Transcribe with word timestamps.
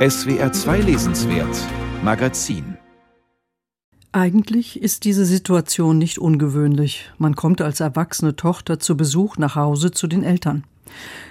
SWR 0.00 0.50
2 0.50 0.80
Lesenswert 0.80 1.54
Magazin 2.02 2.78
Eigentlich 4.12 4.80
ist 4.80 5.04
diese 5.04 5.26
Situation 5.26 5.98
nicht 5.98 6.18
ungewöhnlich. 6.18 7.10
Man 7.18 7.36
kommt 7.36 7.60
als 7.60 7.80
erwachsene 7.80 8.34
Tochter 8.34 8.78
zu 8.78 8.96
Besuch 8.96 9.36
nach 9.36 9.56
Hause 9.56 9.90
zu 9.90 10.06
den 10.06 10.22
Eltern. 10.22 10.64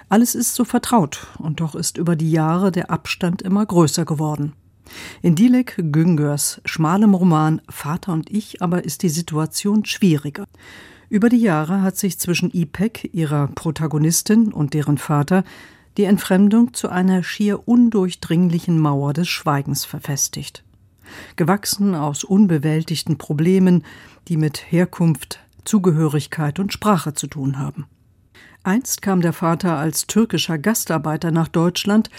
Alles 0.08 0.36
ist 0.36 0.54
so 0.54 0.66
vertraut, 0.66 1.26
und 1.40 1.62
doch 1.62 1.74
ist 1.74 1.97
über 1.97 2.16
die 2.16 2.29
Jahre 2.29 2.71
der 2.71 2.92
Abstand 2.92 3.42
immer 3.42 3.65
größer 3.65 4.05
geworden. 4.05 4.54
In 5.24 5.33
Dilek 5.33 5.74
Güngörs 5.92 6.62
schmalem 6.63 7.15
Roman 7.15 7.63
Vater 7.70 8.13
und 8.13 8.29
ich 8.29 8.62
aber 8.62 8.86
ist 8.86 9.01
die 9.01 9.10
Situation 9.10 9.83
schwieriger. 9.83 10.46
Über 11.10 11.29
die 11.29 11.42
Jahre 11.42 11.81
hat 11.81 11.97
sich 11.97 12.20
zwischen 12.20 12.51
Ipek, 12.54 13.15
ihrer 13.15 13.47
Protagonistin, 13.47 14.54
und 14.54 14.76
deren 14.76 14.99
Vater 14.99 15.44
die 16.00 16.05
Entfremdung 16.05 16.73
zu 16.73 16.88
einer 16.88 17.23
schier 17.23 17.68
undurchdringlichen 17.68 18.80
Mauer 18.80 19.12
des 19.12 19.28
Schweigens 19.28 19.84
verfestigt. 19.84 20.64
Gewachsen 21.36 21.94
aus 21.94 22.23
unbewältigten 22.23 23.18
Problemen, 23.18 23.84
die 24.30 24.38
mit 24.38 24.72
Herkunft, 24.72 25.42
Zugehörigkeit 25.66 26.58
und 26.58 26.72
Sprache 26.72 27.16
zu 27.16 27.28
tun 27.28 27.59
haben. 27.59 27.86
Einst 28.64 29.02
kam 29.02 29.20
der 29.20 29.34
Vater 29.34 29.78
als 29.78 30.08
türkischer 30.08 30.58
Gastarbeiter 30.58 31.32
nach 31.32 31.50
Deutschland, 31.50 32.09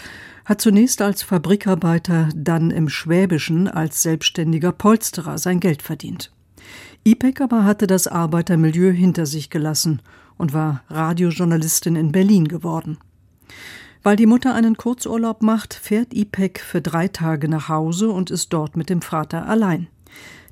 hat 0.45 0.61
zunächst 0.61 1.01
als 1.01 1.23
Fabrikarbeiter, 1.23 2.29
dann 2.35 2.69
im 2.69 2.87
Schwäbischen 2.87 3.67
als 3.67 4.03
selbstständiger 4.03 4.73
Polsterer 4.73 5.39
sein 5.39 5.59
Geld 5.59 5.81
verdient. 5.81 6.31
Ipek 7.03 7.41
aber 7.41 7.65
hatte 7.65 7.87
das 7.87 8.05
Arbeitermilieu 8.05 8.91
hinter 8.91 9.25
sich 9.25 9.49
gelassen 9.49 10.03
und 10.37 10.53
war 10.53 10.83
Radiojournalistin 10.87 11.95
in 11.95 12.11
Berlin 12.11 12.47
geworden. 12.47 12.99
Weil 14.03 14.15
die 14.15 14.25
Mutter 14.25 14.55
einen 14.55 14.77
Kurzurlaub 14.77 15.43
macht, 15.43 15.73
fährt 15.73 16.13
Ipek 16.13 16.59
für 16.59 16.81
drei 16.81 17.07
Tage 17.07 17.47
nach 17.47 17.69
Hause 17.69 18.09
und 18.09 18.31
ist 18.31 18.51
dort 18.51 18.75
mit 18.75 18.89
dem 18.89 19.01
Vater 19.01 19.47
allein. 19.47 19.87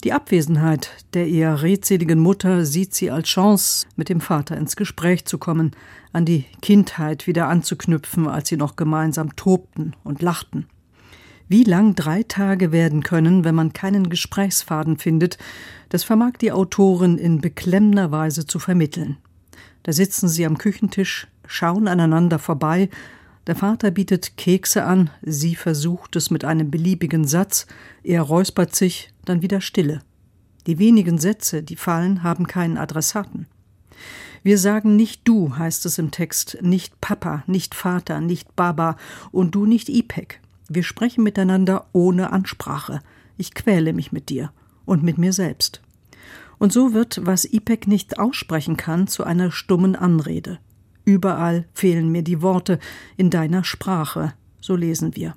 Die 0.03 0.13
Abwesenheit 0.13 0.91
der 1.13 1.27
eher 1.27 1.61
redseligen 1.61 2.19
Mutter 2.19 2.65
sieht 2.65 2.93
sie 2.93 3.11
als 3.11 3.27
Chance, 3.27 3.87
mit 3.97 4.07
dem 4.07 4.21
Vater 4.21 4.55
ins 4.55 4.77
Gespräch 4.77 5.25
zu 5.25 5.37
kommen, 5.37 5.71
an 6.13 6.23
die 6.23 6.45
Kindheit 6.61 7.27
wieder 7.27 7.49
anzuknüpfen, 7.49 8.27
als 8.27 8.47
sie 8.47 8.55
noch 8.55 8.77
gemeinsam 8.77 9.35
tobten 9.35 9.95
und 10.03 10.21
lachten. 10.21 10.67
Wie 11.49 11.63
lang 11.63 11.95
drei 11.95 12.23
Tage 12.23 12.71
werden 12.71 13.03
können, 13.03 13.43
wenn 13.43 13.55
man 13.55 13.73
keinen 13.73 14.09
Gesprächsfaden 14.09 14.97
findet, 14.97 15.37
das 15.89 16.03
vermag 16.03 16.33
die 16.39 16.51
Autorin 16.51 17.17
in 17.17 17.41
beklemmender 17.41 18.11
Weise 18.11 18.45
zu 18.45 18.59
vermitteln. 18.59 19.17
Da 19.83 19.91
sitzen 19.91 20.29
sie 20.29 20.45
am 20.45 20.59
Küchentisch, 20.59 21.27
schauen 21.49 21.87
aneinander 21.87 22.39
vorbei, 22.39 22.89
der 23.47 23.55
Vater 23.55 23.89
bietet 23.89 24.37
Kekse 24.37 24.83
an, 24.85 25.09
sie 25.23 25.55
versucht 25.55 26.15
es 26.15 26.29
mit 26.29 26.45
einem 26.45 26.69
beliebigen 26.69 27.25
Satz, 27.25 27.65
er 28.03 28.21
räuspert 28.21 28.75
sich, 28.75 29.11
dann 29.25 29.41
wieder 29.41 29.59
Stille. 29.59 30.01
Die 30.67 30.77
wenigen 30.77 31.17
Sätze, 31.17 31.63
die 31.63 31.75
fallen, 31.75 32.21
haben 32.21 32.45
keinen 32.45 32.77
Adressaten. 32.77 33.47
Wir 34.43 34.59
sagen 34.59 34.95
nicht 34.95 35.27
du, 35.27 35.57
heißt 35.57 35.85
es 35.87 35.97
im 35.97 36.11
Text, 36.11 36.59
nicht 36.61 37.01
Papa, 37.01 37.43
nicht 37.47 37.73
Vater, 37.73 38.21
nicht 38.21 38.55
Baba 38.55 38.97
und 39.31 39.55
du 39.55 39.65
nicht 39.65 39.89
Ipek. 39.89 40.41
Wir 40.69 40.83
sprechen 40.83 41.23
miteinander 41.23 41.87
ohne 41.91 42.31
Ansprache. 42.31 43.01
Ich 43.37 43.55
quäle 43.55 43.93
mich 43.93 44.11
mit 44.11 44.29
dir 44.29 44.51
und 44.85 45.03
mit 45.03 45.17
mir 45.17 45.33
selbst. 45.33 45.81
Und 46.59 46.71
so 46.71 46.93
wird, 46.93 47.21
was 47.23 47.51
Ipek 47.51 47.87
nicht 47.87 48.19
aussprechen 48.19 48.77
kann, 48.77 49.07
zu 49.07 49.23
einer 49.23 49.49
stummen 49.49 49.95
Anrede. 49.95 50.59
Überall 51.09 51.65
fehlen 51.73 52.11
mir 52.11 52.21
die 52.21 52.43
Worte 52.43 52.77
in 53.17 53.31
deiner 53.31 53.63
Sprache, 53.63 54.35
so 54.61 54.75
lesen 54.75 55.15
wir. 55.15 55.33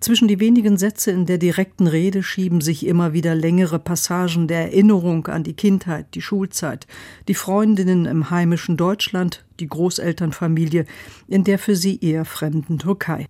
Zwischen 0.00 0.26
die 0.26 0.40
wenigen 0.40 0.78
Sätze 0.78 1.10
in 1.10 1.26
der 1.26 1.36
direkten 1.36 1.86
Rede 1.86 2.22
schieben 2.22 2.62
sich 2.62 2.86
immer 2.86 3.12
wieder 3.12 3.34
längere 3.34 3.78
Passagen 3.78 4.48
der 4.48 4.72
Erinnerung 4.72 5.26
an 5.26 5.44
die 5.44 5.52
Kindheit, 5.52 6.14
die 6.14 6.22
Schulzeit, 6.22 6.86
die 7.28 7.34
Freundinnen 7.34 8.06
im 8.06 8.30
heimischen 8.30 8.78
Deutschland, 8.78 9.44
die 9.60 9.66
Großelternfamilie 9.68 10.86
in 11.28 11.44
der 11.44 11.58
für 11.58 11.76
sie 11.76 12.00
eher 12.00 12.24
fremden 12.24 12.78
Türkei. 12.78 13.26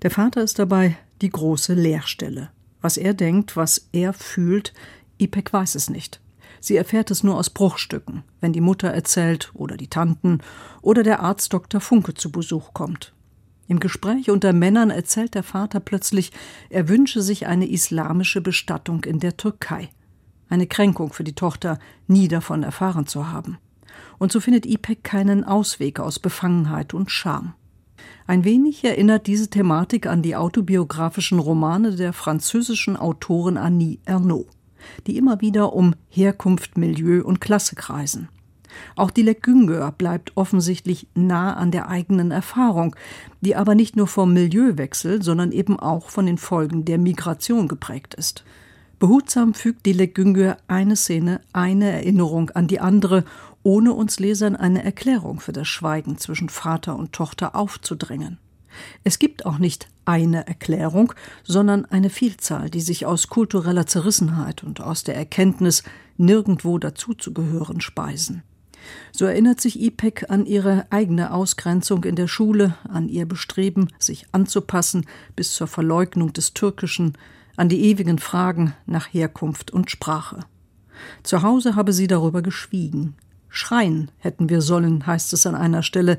Der 0.00 0.10
Vater 0.10 0.42
ist 0.42 0.58
dabei 0.58 0.96
die 1.20 1.28
große 1.28 1.74
Leerstelle. 1.74 2.48
Was 2.80 2.96
er 2.96 3.12
denkt, 3.12 3.54
was 3.54 3.86
er 3.92 4.14
fühlt, 4.14 4.72
Ipek 5.18 5.52
weiß 5.52 5.74
es 5.74 5.90
nicht. 5.90 6.22
Sie 6.62 6.76
erfährt 6.76 7.10
es 7.10 7.24
nur 7.24 7.38
aus 7.38 7.50
Bruchstücken, 7.50 8.22
wenn 8.40 8.52
die 8.52 8.60
Mutter 8.60 8.88
erzählt 8.88 9.50
oder 9.52 9.76
die 9.76 9.88
Tanten 9.88 10.38
oder 10.80 11.02
der 11.02 11.18
Arzt 11.18 11.52
Dr. 11.52 11.80
Funke 11.80 12.14
zu 12.14 12.30
Besuch 12.30 12.72
kommt. 12.72 13.12
Im 13.66 13.80
Gespräch 13.80 14.30
unter 14.30 14.52
Männern 14.52 14.90
erzählt 14.90 15.34
der 15.34 15.42
Vater 15.42 15.80
plötzlich, 15.80 16.30
er 16.70 16.88
wünsche 16.88 17.20
sich 17.20 17.48
eine 17.48 17.68
islamische 17.68 18.40
Bestattung 18.40 19.02
in 19.02 19.18
der 19.18 19.36
Türkei. 19.36 19.88
Eine 20.48 20.68
Kränkung 20.68 21.12
für 21.12 21.24
die 21.24 21.34
Tochter, 21.34 21.80
nie 22.06 22.28
davon 22.28 22.62
erfahren 22.62 23.08
zu 23.08 23.28
haben. 23.28 23.58
Und 24.18 24.30
so 24.30 24.38
findet 24.38 24.64
Ipek 24.64 25.02
keinen 25.02 25.42
Ausweg 25.42 25.98
aus 25.98 26.20
Befangenheit 26.20 26.94
und 26.94 27.10
Scham. 27.10 27.54
Ein 28.28 28.44
wenig 28.44 28.84
erinnert 28.84 29.26
diese 29.26 29.50
Thematik 29.50 30.06
an 30.06 30.22
die 30.22 30.36
autobiografischen 30.36 31.40
Romane 31.40 31.96
der 31.96 32.12
französischen 32.12 32.96
Autorin 32.96 33.56
Annie 33.56 33.98
Ernaux, 34.04 34.46
die 35.06 35.16
immer 35.16 35.40
wieder 35.40 35.72
um 35.72 35.94
Herkunft, 36.08 36.76
Milieu 36.76 37.22
und 37.22 37.40
Klasse 37.40 37.74
kreisen. 37.74 38.28
Auch 38.96 39.10
die 39.10 39.24
Güngör 39.24 39.92
bleibt 39.92 40.36
offensichtlich 40.36 41.06
nah 41.14 41.54
an 41.54 41.70
der 41.70 41.88
eigenen 41.88 42.30
Erfahrung, 42.30 42.96
die 43.40 43.54
aber 43.54 43.74
nicht 43.74 43.96
nur 43.96 44.06
vom 44.06 44.32
Milieuwechsel, 44.32 45.22
sondern 45.22 45.52
eben 45.52 45.78
auch 45.78 46.10
von 46.10 46.26
den 46.26 46.38
Folgen 46.38 46.84
der 46.84 46.98
Migration 46.98 47.68
geprägt 47.68 48.14
ist. 48.14 48.44
Behutsam 48.98 49.52
fügt 49.52 49.84
die 49.84 49.96
Güngör 50.14 50.58
eine 50.68 50.96
Szene, 50.96 51.40
eine 51.52 51.90
Erinnerung 51.90 52.50
an 52.50 52.68
die 52.68 52.80
andere 52.80 53.24
ohne 53.64 53.92
uns 53.92 54.18
Lesern 54.18 54.56
eine 54.56 54.82
Erklärung 54.84 55.40
für 55.40 55.52
das 55.52 55.68
Schweigen 55.68 56.18
zwischen 56.18 56.48
Vater 56.48 56.96
und 56.96 57.12
Tochter 57.12 57.54
aufzudrängen. 57.54 58.38
Es 59.04 59.18
gibt 59.18 59.46
auch 59.46 59.58
nicht 59.58 59.88
eine 60.04 60.46
Erklärung, 60.46 61.12
sondern 61.44 61.84
eine 61.84 62.10
Vielzahl, 62.10 62.70
die 62.70 62.80
sich 62.80 63.06
aus 63.06 63.28
kultureller 63.28 63.86
Zerrissenheit 63.86 64.64
und 64.64 64.80
aus 64.80 65.04
der 65.04 65.16
Erkenntnis, 65.16 65.82
nirgendwo 66.16 66.78
dazuzugehören, 66.78 67.80
speisen. 67.80 68.42
So 69.12 69.26
erinnert 69.26 69.60
sich 69.60 69.80
Ipek 69.80 70.30
an 70.30 70.46
ihre 70.46 70.86
eigene 70.90 71.32
Ausgrenzung 71.32 72.04
in 72.04 72.16
der 72.16 72.28
Schule, 72.28 72.74
an 72.88 73.08
ihr 73.08 73.26
Bestreben, 73.26 73.88
sich 73.98 74.26
anzupassen 74.32 75.06
bis 75.36 75.54
zur 75.54 75.66
Verleugnung 75.66 76.32
des 76.32 76.52
Türkischen, 76.52 77.16
an 77.56 77.68
die 77.68 77.84
ewigen 77.84 78.18
Fragen 78.18 78.74
nach 78.86 79.12
Herkunft 79.12 79.70
und 79.70 79.90
Sprache. 79.90 80.40
Zu 81.22 81.42
Hause 81.42 81.76
habe 81.76 81.92
sie 81.92 82.06
darüber 82.06 82.42
geschwiegen, 82.42 83.14
Schreien 83.54 84.10
hätten 84.16 84.48
wir 84.48 84.62
sollen, 84.62 85.06
heißt 85.06 85.34
es 85.34 85.46
an 85.46 85.54
einer 85.54 85.82
Stelle. 85.82 86.16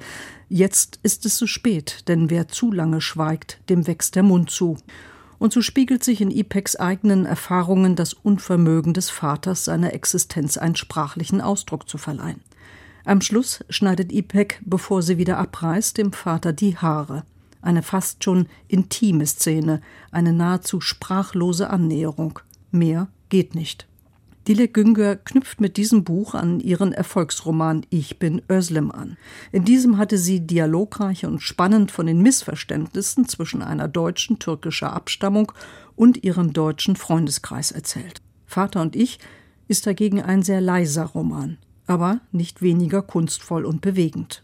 Jetzt 0.49 0.99
ist 1.01 1.25
es 1.25 1.35
zu 1.35 1.47
spät, 1.47 2.07
denn 2.07 2.29
wer 2.29 2.47
zu 2.47 2.71
lange 2.71 3.01
schweigt, 3.01 3.59
dem 3.69 3.87
wächst 3.87 4.15
der 4.15 4.21
Mund 4.21 4.51
zu. 4.51 4.77
Und 5.39 5.51
so 5.51 5.63
spiegelt 5.63 6.03
sich 6.03 6.21
in 6.21 6.29
Ipeks 6.29 6.75
eigenen 6.75 7.25
Erfahrungen 7.25 7.95
das 7.95 8.13
Unvermögen 8.13 8.93
des 8.93 9.09
Vaters, 9.09 9.65
seiner 9.65 9.93
Existenz 9.93 10.57
einen 10.57 10.75
sprachlichen 10.75 11.41
Ausdruck 11.41 11.89
zu 11.89 11.97
verleihen. 11.97 12.41
Am 13.03 13.19
Schluss 13.19 13.65
schneidet 13.67 14.11
Ipek, 14.11 14.61
bevor 14.63 15.01
sie 15.01 15.17
wieder 15.17 15.39
abreißt, 15.39 15.97
dem 15.97 16.13
Vater 16.13 16.53
die 16.53 16.77
Haare. 16.77 17.23
Eine 17.63 17.81
fast 17.81 18.23
schon 18.23 18.47
intime 18.67 19.25
Szene, 19.25 19.81
eine 20.11 20.33
nahezu 20.33 20.81
sprachlose 20.81 21.69
Annäherung. 21.71 22.39
Mehr 22.69 23.07
geht 23.29 23.55
nicht. 23.55 23.87
Dile 24.47 24.67
Güngör 24.67 25.15
knüpft 25.15 25.61
mit 25.61 25.77
diesem 25.77 26.03
Buch 26.03 26.33
an 26.33 26.59
ihren 26.59 26.91
Erfolgsroman 26.91 27.85
Ich 27.89 28.19
bin 28.19 28.41
Özlem 28.49 28.91
an. 28.91 29.15
In 29.53 29.63
diesem 29.63 29.97
hatte 29.97 30.17
sie 30.17 30.41
dialogreich 30.41 31.25
und 31.25 31.41
spannend 31.41 31.91
von 31.91 32.07
den 32.07 32.21
Missverständnissen 32.21 33.25
zwischen 33.27 33.61
einer 33.61 33.87
deutschen 33.87 34.39
türkischer 34.39 34.91
Abstammung 34.91 35.53
und 35.95 36.25
ihrem 36.25 36.51
deutschen 36.51 36.97
Freundeskreis 36.97 37.71
erzählt. 37.71 38.21
Vater 38.45 38.81
und 38.81 38.97
ich 38.97 39.19
ist 39.69 39.87
dagegen 39.87 40.21
ein 40.21 40.43
sehr 40.43 40.59
leiser 40.59 41.05
Roman, 41.05 41.57
aber 41.87 42.19
nicht 42.33 42.61
weniger 42.61 43.01
kunstvoll 43.01 43.63
und 43.63 43.79
bewegend. 43.79 44.41